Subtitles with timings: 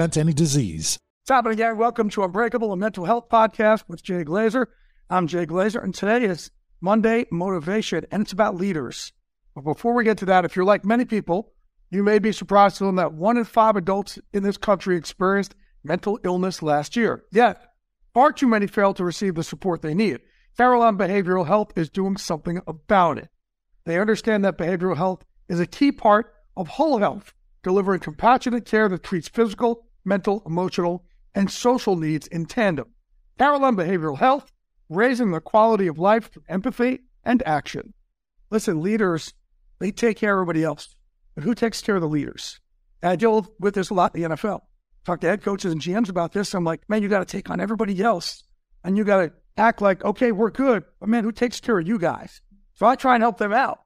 [0.00, 0.98] any disease.
[1.28, 1.76] Happening again?
[1.76, 4.66] Welcome to Unbreakable, a mental health podcast with Jay Glazer.
[5.10, 9.12] I'm Jay Glazer, and today is Monday Motivation, and it's about leaders.
[9.54, 11.52] But before we get to that, if you're like many people,
[11.90, 15.54] you may be surprised to learn that one in five adults in this country experienced
[15.84, 17.24] mental illness last year.
[17.30, 17.62] Yet,
[18.14, 20.20] far too many fail to receive the support they need.
[20.56, 23.28] Carelon Behavioral Health is doing something about it.
[23.84, 28.88] They understand that behavioral health is a key part of whole health, delivering compassionate care
[28.88, 32.88] that treats physical, mental, emotional, and social needs in tandem.
[33.38, 34.52] Carelon Behavioral Health,
[34.88, 37.94] raising the quality of life through empathy and action.
[38.50, 39.32] Listen, leaders,
[39.78, 40.94] they take care of everybody else.
[41.34, 42.60] But who takes care of the leaders?
[43.02, 44.60] I deal with this a lot in the NFL.
[45.04, 46.52] Talk to head coaches and GMs about this.
[46.54, 48.42] I'm like, man, you got to take on everybody else.
[48.84, 50.84] And you got to act like, okay, we're good.
[50.98, 52.40] But man, who takes care of you guys?
[52.74, 53.80] So I try and help them out.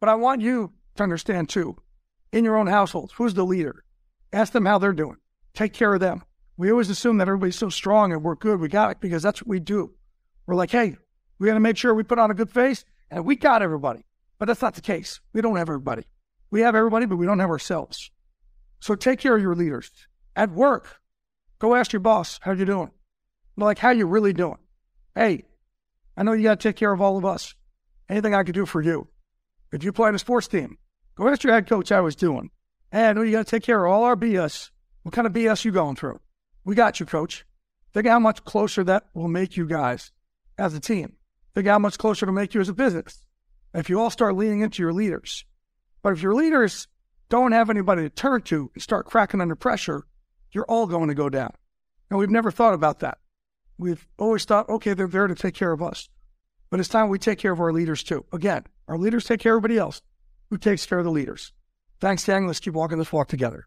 [0.00, 1.76] But I want you to understand too,
[2.32, 3.84] in your own households, who's the leader?
[4.32, 5.16] Ask them how they're doing.
[5.54, 6.22] Take care of them.
[6.56, 8.60] We always assume that everybody's so strong and we're good.
[8.60, 9.94] We got it because that's what we do.
[10.46, 10.96] We're like, hey,
[11.38, 14.04] we got to make sure we put on a good face and we got everybody.
[14.38, 15.20] But that's not the case.
[15.32, 16.04] We don't have everybody.
[16.50, 18.10] We have everybody, but we don't have ourselves.
[18.80, 19.90] So take care of your leaders.
[20.34, 21.00] At work,
[21.58, 22.90] go ask your boss, how you doing?
[23.56, 24.58] Like, how you really doing?
[25.14, 25.44] Hey,
[26.16, 27.54] I know you got to take care of all of us.
[28.08, 29.08] Anything I could do for you.
[29.72, 30.76] If you play in a sports team,
[31.16, 32.50] go ask your head coach how he's doing.
[32.90, 34.70] Hey, I know you got to take care of all our BS.
[35.02, 36.20] What kind of BS you going through?
[36.64, 37.44] We got you, coach.
[37.92, 40.12] Think how much closer that will make you guys
[40.58, 41.14] as a team.
[41.54, 43.24] Think how much closer to make you as a business.
[43.74, 45.44] If you all start leaning into your leaders.
[46.02, 46.88] But if your leaders
[47.28, 50.04] don't have anybody to turn to and start cracking under pressure,
[50.52, 51.52] you're all going to go down.
[52.10, 53.18] And we've never thought about that.
[53.78, 56.08] We've always thought, okay, they're there to take care of us.
[56.70, 58.24] But it's time we take care of our leaders too.
[58.32, 60.02] Again, our leaders take care of everybody else.
[60.50, 61.52] Who takes care of the leaders?
[62.00, 62.46] Thanks, Tang.
[62.46, 63.66] Let's keep walking this walk together.